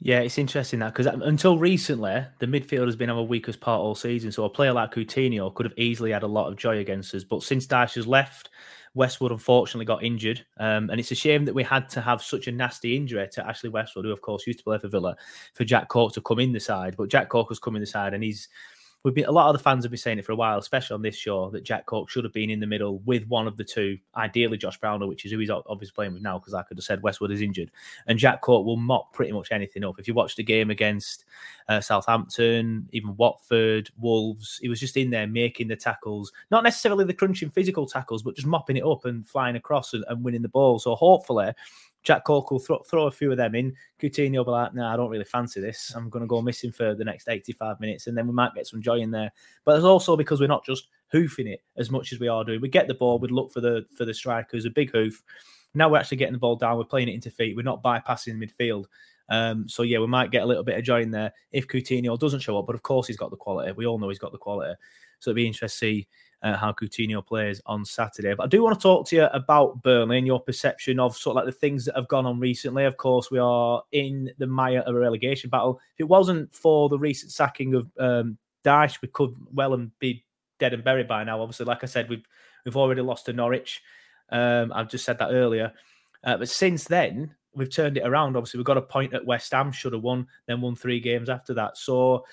[0.04, 3.94] Yeah, it's interesting that because until recently, the midfield has been our weakest part all
[3.94, 4.32] season.
[4.32, 7.22] So a player like Coutinho could have easily had a lot of joy against us.
[7.22, 8.50] But since Dyche has left,
[8.94, 10.44] Westwood unfortunately got injured.
[10.58, 13.46] Um, and it's a shame that we had to have such a nasty injury to
[13.46, 15.16] Ashley Westwood, who, of course, used to play for Villa,
[15.54, 16.96] for Jack Cork to come in the side.
[16.96, 18.48] But Jack Cork has come in the side and he's.
[19.04, 20.94] We've been a lot of the fans have been saying it for a while, especially
[20.94, 23.56] on this show, that Jack Cork should have been in the middle with one of
[23.56, 26.62] the two, ideally Josh Brownhill, which is who he's obviously playing with now, because I
[26.62, 27.72] could have said Westwood is injured
[28.06, 29.98] and Jack Cork will mop pretty much anything up.
[29.98, 31.24] If you watch the game against
[31.68, 37.04] uh, Southampton, even Watford, Wolves, he was just in there making the tackles, not necessarily
[37.04, 40.42] the crunching physical tackles, but just mopping it up and flying across and, and winning
[40.42, 40.78] the ball.
[40.78, 41.52] So hopefully,
[42.02, 43.74] Jack Cork will throw, throw a few of them in.
[44.00, 45.92] Coutinho will be like, nah, I don't really fancy this.
[45.94, 48.66] I'm going to go missing for the next 85 minutes, and then we might get
[48.66, 49.30] some joy in there.
[49.64, 52.60] But it's also because we're not just hoofing it as much as we are doing.
[52.60, 55.22] We get the ball, we'd look for the for the strikers, a big hoof.
[55.74, 56.76] Now we're actually getting the ball down.
[56.76, 57.56] We're playing it into feet.
[57.56, 58.86] We're not bypassing midfield.
[59.28, 62.18] Um, so yeah, we might get a little bit of joy in there if Coutinho
[62.18, 62.66] doesn't show up.
[62.66, 63.72] But of course, he's got the quality.
[63.72, 64.74] We all know he's got the quality.
[65.20, 66.08] So it'd be interesting to see
[66.42, 68.34] uh, how Coutinho plays on Saturday.
[68.34, 71.36] But I do want to talk to you about Burnley and your perception of sort
[71.36, 72.84] of like the things that have gone on recently.
[72.84, 75.80] Of course, we are in the mire of a relegation battle.
[75.94, 80.24] If it wasn't for the recent sacking of um, Dyche, we could well and be
[80.58, 81.40] dead and buried by now.
[81.40, 82.26] Obviously, like I said, we've
[82.64, 83.82] we've already lost to Norwich.
[84.30, 85.72] Um, I've just said that earlier.
[86.24, 88.36] Uh, but since then, we've turned it around.
[88.36, 91.28] Obviously, we got a point at West Ham, should have won, then won three games
[91.28, 91.76] after that.
[91.76, 92.24] So,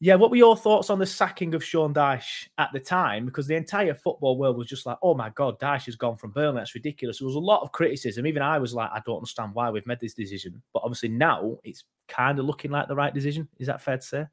[0.00, 3.26] yeah, what were your thoughts on the sacking of Sean Dyche at the time?
[3.26, 6.30] Because the entire football world was just like, oh my God, Dyche has gone from
[6.30, 6.60] Burnley.
[6.60, 7.18] That's ridiculous.
[7.18, 8.24] There was a lot of criticism.
[8.24, 10.62] Even I was like, I don't understand why we've made this decision.
[10.72, 13.48] But obviously now it's kind of looking like the right decision.
[13.58, 14.26] Is that fair to say?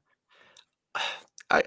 [1.50, 1.64] I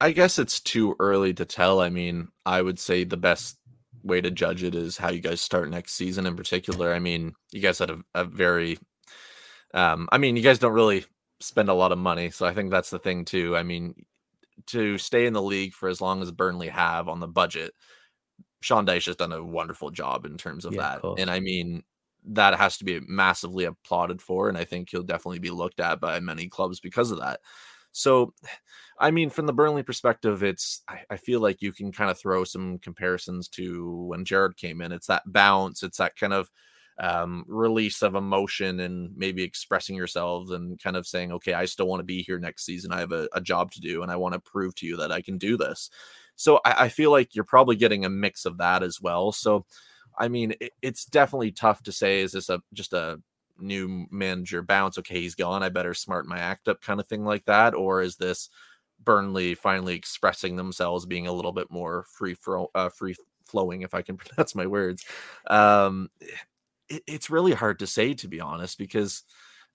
[0.00, 1.80] I guess it's too early to tell.
[1.80, 3.58] I mean, I would say the best
[4.02, 6.94] way to judge it is how you guys start next season in particular.
[6.94, 8.78] I mean, you guys had a, a very
[9.74, 11.04] um I mean, you guys don't really
[11.40, 13.56] spend a lot of money, so I think that's the thing too.
[13.56, 13.94] I mean,
[14.66, 17.72] to stay in the league for as long as Burnley have on the budget,
[18.60, 21.00] Sean Dyche has done a wonderful job in terms of Yeah, that.
[21.00, 21.20] course.
[21.20, 21.82] and I mean,
[22.26, 26.00] that has to be massively applauded for, and I think he'll definitely be looked at
[26.00, 27.40] by many clubs because of that.
[27.92, 28.34] So,
[28.98, 32.18] I mean, from the Burnley perspective, it's I, I feel like you can kind of
[32.18, 34.92] throw some comparisons to when Gerrard came in.
[34.92, 36.50] It's that bounce, it's that kind of
[36.98, 41.86] um, release of emotion and maybe expressing yourselves and kind of saying, okay, I still
[41.86, 42.92] want to be here next season.
[42.92, 45.12] I have a, a job to do and I want to prove to you that
[45.12, 45.90] I can do this.
[46.36, 49.32] So I, I feel like you're probably getting a mix of that as well.
[49.32, 49.64] So,
[50.18, 53.20] I mean, it, it's definitely tough to say, is this a just a
[53.58, 54.98] new manager bounce?
[54.98, 55.62] Okay, he's gone.
[55.62, 57.74] I better smart my act up kind of thing like that.
[57.74, 58.50] Or is this
[59.02, 63.94] Burnley finally expressing themselves, being a little bit more free fro- uh, free flowing, if
[63.94, 65.04] I can pronounce my words.
[65.46, 66.10] Um,
[66.90, 69.22] it, it's really hard to say, to be honest, because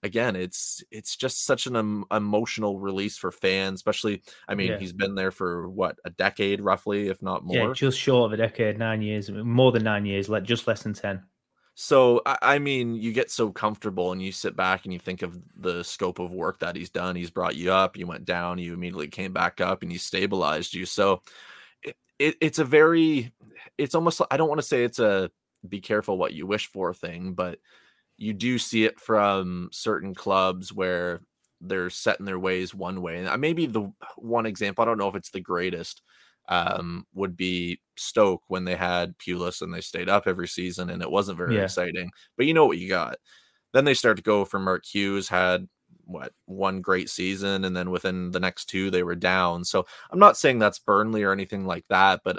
[0.02, 3.78] again, it's it's just such an um, emotional release for fans.
[3.78, 4.78] Especially, I mean, Yeah.
[4.78, 7.56] he's been there for what a decade, roughly, if not more.
[7.68, 10.82] Yeah, just short of a decade, nine years, more than nine years, like just less
[10.82, 11.22] than 10.
[11.74, 15.22] So I, I mean, you get so comfortable and you sit back and you think
[15.22, 17.16] of the scope of work that he's done.
[17.16, 20.72] He's brought you up, you went down, you immediately came back up, and he stabilized
[20.72, 20.86] you.
[20.86, 21.20] So
[21.82, 23.32] it, it, it's a very,
[23.76, 25.30] it's almost I don't want to say it's a
[25.70, 27.58] be careful what you wish for thing, but
[28.16, 31.20] you do see it from certain clubs where
[31.60, 33.18] they're set in their ways one way.
[33.18, 36.02] And uh, maybe the one example, I don't know if it's the greatest,
[36.48, 41.02] um, would be Stoke when they had Pulis and they stayed up every season and
[41.02, 41.64] it wasn't very Yeah.
[41.64, 42.10] exciting.
[42.36, 43.18] But you know what you got.
[43.72, 45.68] Then they start to go from Mark Hughes had
[46.04, 49.64] what one great season and then within the next two they were down.
[49.64, 52.38] So I'm not saying that's Burnley or anything like that, but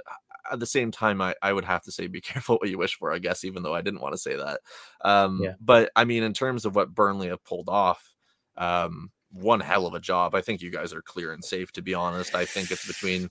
[0.52, 2.96] at the same time, I, I would have to say be careful what you wish
[2.96, 4.60] for, I guess, even though I didn't want to say that.
[5.04, 5.54] Um, Yeah.
[5.60, 8.14] But I mean, in terms of what Burnley have pulled off,
[8.58, 10.34] um, one hell of a job.
[10.36, 12.34] I think you guys are clear and safe, to be honest.
[12.34, 13.30] I think it's between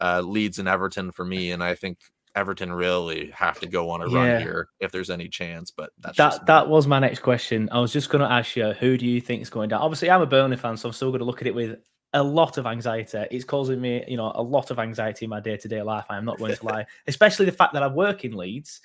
[0.00, 1.98] uh, Leeds and Everton for me, and I think
[2.34, 4.16] Everton really have to go on a Yeah.
[4.16, 5.70] run here if there's any chance.
[5.70, 7.68] But that's That that was my next question.
[7.72, 9.80] I was just going to ask you, who do you think is going down?
[9.80, 11.78] Obviously, I'm a Burnley fan, so I'm still going to look at it with
[12.12, 13.24] a lot of anxiety.
[13.30, 16.06] It's causing me, you know, a lot of anxiety in my day to day life.
[16.08, 18.80] I am not going to lie, especially the fact that I work in Leeds,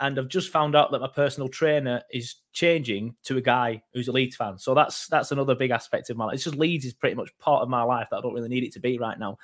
[0.00, 4.08] and I've just found out that my personal trainer is changing to a guy who's
[4.08, 4.58] a Leeds fan.
[4.58, 6.34] So that's that's another big aspect of my life.
[6.34, 8.64] It's just Leeds is pretty much part of my life that I don't really need
[8.64, 9.38] it to be right now.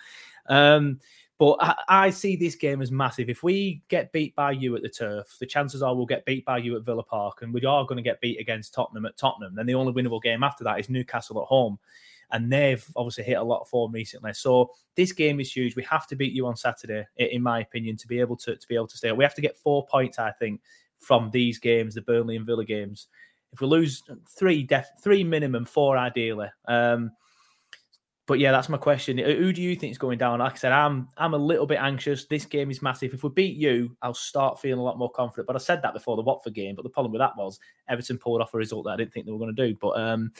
[0.46, 0.98] Um,
[1.38, 3.30] but I, I see this game as massive.
[3.30, 6.44] If we get beat by you at the turf, the chances are we'll get beat
[6.44, 9.16] by you at Villa Park, and we are going to get beat against Tottenham at
[9.16, 9.54] Tottenham.
[9.54, 11.78] Then the only winnable game after that is Newcastle at home.
[12.30, 14.34] And they've obviously hit a lot of form recently.
[14.34, 15.76] So this game is huge.
[15.76, 18.68] We have to beat you on Saturday, in my opinion, to be able to, to
[18.68, 19.12] be able to stay.
[19.12, 20.60] We have to get four points, I think,
[20.98, 23.08] from these games, the Burnley and Villa games.
[23.52, 26.48] If we lose three, def- three minimum, four ideally.
[26.66, 27.12] Um,
[28.28, 29.16] but yeah, that's my question.
[29.16, 30.40] Who do you think is going down?
[30.40, 32.26] Like I said, I'm I'm a little bit anxious.
[32.26, 33.14] This game is massive.
[33.14, 35.46] If we beat you, I'll start feeling a lot more confident.
[35.46, 36.74] But I said that before the Watford game.
[36.74, 39.24] But the problem with that was Everton pulled off a result that I didn't think
[39.24, 39.74] they were going to do.
[39.80, 40.30] But um,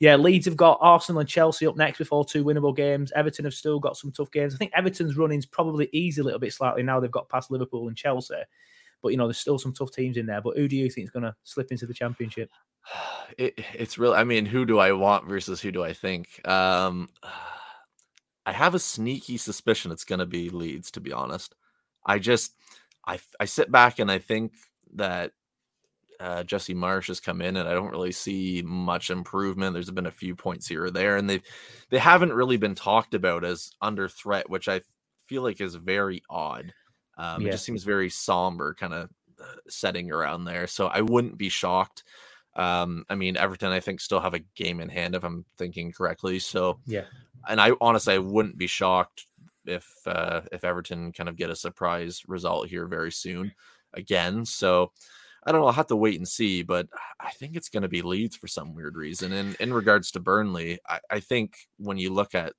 [0.00, 3.12] yeah, Leeds have got Arsenal and Chelsea up next before two winnable games.
[3.14, 4.52] Everton have still got some tough games.
[4.52, 6.98] I think Everton's running's probably easy a little bit slightly now.
[6.98, 8.34] They've got past Liverpool and Chelsea.
[9.02, 10.40] But you know, there's still some tough teams in there.
[10.40, 12.50] But who do you think is going to slip into the championship?
[13.38, 14.16] it, it's really.
[14.16, 16.46] I mean, who do I want versus who do I think?
[16.46, 17.08] Um,
[18.46, 20.92] I have a sneaky suspicion it's going to be Leeds.
[20.92, 21.54] To be honest,
[22.04, 22.54] I just
[23.06, 24.52] I I sit back and I think
[24.94, 25.32] that
[26.20, 29.74] uh, Jesse Marsch has come in, and I don't really see much improvement.
[29.74, 31.42] There's been a few points here or there, and they
[31.90, 34.80] they haven't really been talked about as under threat, which I
[35.26, 36.72] feel like is very odd.
[37.18, 37.48] Um, Yeah.
[37.48, 40.66] It just seems very somber, kind of uh, setting around there.
[40.66, 42.04] So I wouldn't be shocked.
[42.56, 45.92] Um, I mean, Everton, I think, still have a game in hand, if I'm thinking
[45.92, 46.38] correctly.
[46.38, 47.04] So, Yeah.
[47.48, 49.26] and I honestly, I wouldn't be shocked
[49.66, 53.52] if uh, if Everton kind of get a surprise result here very soon
[53.94, 54.44] again.
[54.46, 54.92] So,
[55.44, 55.66] I don't know.
[55.68, 56.88] I'll have to wait and see, but
[57.20, 59.32] I think it's going to be Leeds for some weird reason.
[59.32, 62.52] And in regards to Burnley, I, I think when you look at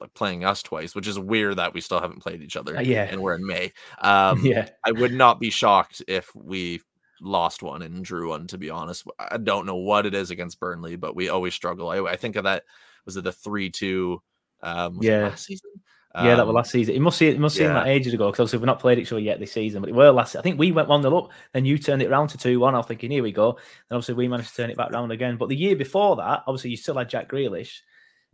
[0.00, 2.80] like playing us twice, which is weird that we still haven't played each other, Uh,
[2.80, 3.04] yeah.
[3.08, 3.72] and we're in May.
[4.00, 4.68] Um, yeah.
[4.84, 6.80] I would not be shocked if we
[7.20, 8.46] lost one and drew one.
[8.48, 11.88] To be honest, I don't know what it is against Burnley, but we always struggle.
[11.88, 12.64] I, I think of that
[13.04, 14.22] was it the three two.
[14.62, 15.24] Um, Yeah.
[15.24, 15.70] last season.
[16.16, 16.94] Yeah, that was Um, last season.
[16.94, 17.78] It must see it must seem yeah.
[17.78, 19.80] like ages ago because obviously we've not played each other yet this season.
[19.80, 20.36] But it were last.
[20.36, 22.74] I think we went one 0 up, then you turned it around to two one.
[22.74, 23.50] I was thinking, here we go.
[23.50, 25.36] And obviously we managed to turn it back round again.
[25.36, 27.80] But the year before that, obviously you still had Jack Grealish.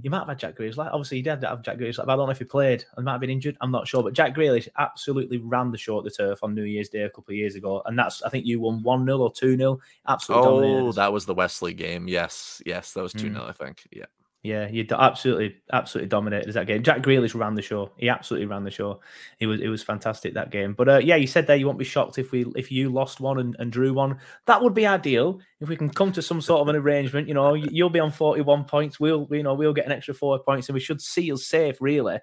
[0.03, 0.79] You might have had Jack Grealish.
[0.79, 1.97] Obviously he did have Jack Grealish.
[1.97, 2.85] But I don't know if he played.
[2.97, 3.57] I might have been injured.
[3.61, 4.03] I'm not sure.
[4.03, 7.11] But Jack Grealish absolutely ran the show at the turf on New Year's Day a
[7.11, 9.79] couple of years ago, and that's I think you won one 0 or two 0
[10.09, 10.97] Absolutely Oh, us.
[10.97, 12.09] that was the Wesley game.
[12.09, 13.35] Yes, yes, that was two Mm.
[13.35, 13.87] 0 I think.
[13.93, 14.07] Yeah.
[14.43, 16.83] Yeah, you absolutely, absolutely dominated that game.
[16.83, 17.91] Jack Grealish ran the show.
[17.99, 19.01] He absolutely ran the show.
[19.39, 20.73] It was, it was fantastic that game.
[20.73, 23.21] But uh, yeah, you said there you won't be shocked if we, if you lost
[23.21, 24.19] one and, and drew one.
[24.47, 27.29] That would be ideal if we can come to some sort of an arrangement.
[27.29, 28.99] You know, you- you'll be on forty-one points.
[28.99, 32.19] We'll, you know, we'll get an extra four points, and we should seal safe, really.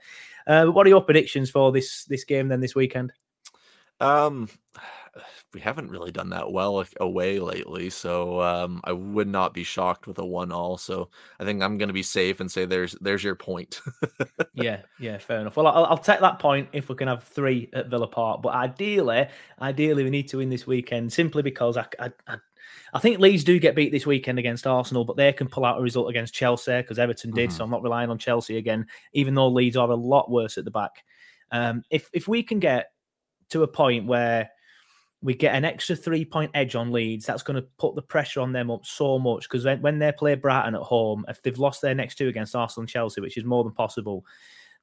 [0.47, 3.13] Uh, what are your predictions for this this game then this weekend?
[3.99, 4.49] Um,
[5.53, 10.07] we haven't really done that well away lately, so um, I would not be shocked
[10.07, 10.77] with a one all.
[10.77, 13.81] So I think I'm going to be safe and say there's there's your point.
[14.53, 15.55] yeah, yeah, fair enough.
[15.55, 18.41] Well, I'll, I'll take that point if we can have three at Villa Park.
[18.41, 19.27] But ideally,
[19.61, 22.37] ideally, we need to win this weekend simply because I, I, I,
[22.93, 25.79] I think Leeds do get beat this weekend against Arsenal, but they can pull out
[25.79, 27.51] a result against Chelsea because Everton did.
[27.51, 30.65] So I'm not relying on Chelsea again, even though Leeds are a lot worse at
[30.65, 31.03] the back.
[31.51, 32.91] Um, if if we can get
[33.49, 34.49] to a point where
[35.21, 38.39] we get an extra three point edge on Leeds, that's going to put the pressure
[38.39, 41.57] on them up so much because when, when they play Brighton at home, if they've
[41.57, 44.23] lost their next two against Arsenal and Chelsea, which is more than possible,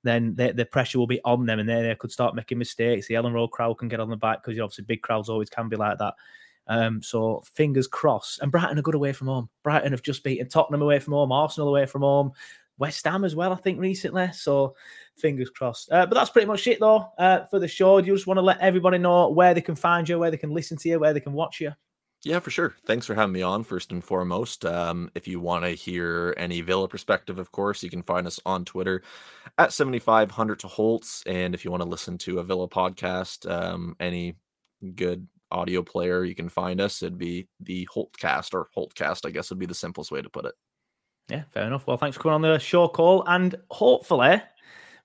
[0.02, 3.06] then the, the pressure will be on them and then they could start making mistakes.
[3.06, 5.68] The Elland Road crowd can get on the back because obviously big crowds always can
[5.68, 6.14] be like that.
[6.66, 8.40] Um, so fingers crossed.
[8.40, 9.48] And Brighton are good away from home.
[9.62, 12.32] Brighton have just beaten Tottenham away from home, Arsenal away from home,
[12.78, 14.30] West Ham as well, I think, recently.
[14.32, 14.74] So
[15.16, 15.90] fingers crossed.
[15.92, 18.00] Uh, but that's pretty much it, though, uh, for the show.
[18.00, 20.36] Do you just want to let everybody know where they can find you, where they
[20.36, 21.72] can listen to you, where they can watch you?
[22.24, 22.74] Yeah, for sure.
[22.86, 24.64] Thanks for having me on, first and foremost.
[24.64, 28.40] Um, if you want to hear any Villa perspective, of course, you can find us
[28.46, 29.02] on Twitter
[29.58, 31.22] at 7500 to Holte.
[31.26, 34.36] And if you want to listen to a Villa podcast, um, any
[34.94, 37.02] good audio player, you can find us.
[37.02, 40.46] It'd be the Holtcast or Holtcast, I guess would be the simplest way to put
[40.46, 40.54] it.
[41.28, 41.86] Yeah, fair enough.
[41.86, 43.24] Well, thanks for coming on the show call.
[43.26, 44.42] And hopefully,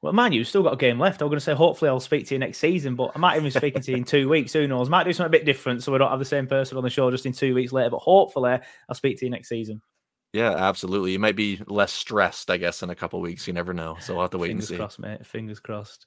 [0.01, 1.21] Well, man, you've still got a game left.
[1.21, 3.45] I'm going to say hopefully I'll speak to you next season, but I might even
[3.45, 4.53] be speaking to you in two weeks.
[4.53, 4.89] Who knows?
[4.89, 6.89] Might do something a bit different so we don't have the same person on the
[6.89, 7.89] show just in two weeks later.
[7.89, 9.81] But hopefully I'll speak to you next season.
[10.33, 11.11] Yeah, absolutely.
[11.13, 13.47] You might be less stressed, I guess, in a couple weeks.
[13.47, 13.97] You never know.
[13.99, 14.75] So we'll have to wait Fingers and see.
[14.75, 15.25] Fingers crossed, mate.
[15.25, 16.05] Fingers crossed.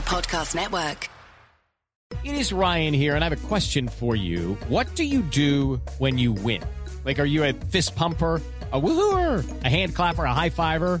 [0.00, 1.08] Podcast Network.
[2.24, 4.54] It is Ryan here, and I have a question for you.
[4.68, 6.62] What do you do when you win?
[7.04, 8.40] Like, are you a fist pumper?
[8.72, 11.00] A woohooer, a hand clapper, a high fiver.